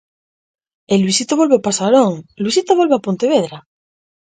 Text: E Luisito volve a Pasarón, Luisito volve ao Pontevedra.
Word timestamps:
E 0.91 0.95
Luisito 1.01 1.33
volve 1.41 1.55
a 1.57 1.65
Pasarón, 1.67 2.13
Luisito 2.43 2.71
volve 2.79 2.93
ao 2.95 3.05
Pontevedra. 3.07 3.57